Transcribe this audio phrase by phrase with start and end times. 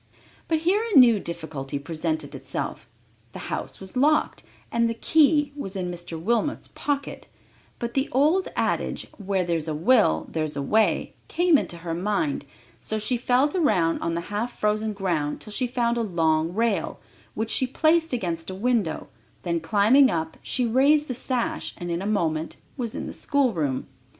[0.47, 2.89] But here a new difficulty presented itself.
[3.33, 6.19] The house was locked and the key was in Mr.
[6.19, 7.27] Wilmot's pocket;
[7.77, 12.45] but the old adage, "where there's a will, there's a way," came into her mind,
[12.79, 16.99] so she felt around on the half frozen ground till she found a long rail,
[17.35, 19.07] which she placed against a window;
[19.43, 23.85] then climbing up, she raised the sash, and in a moment was in the schoolroom.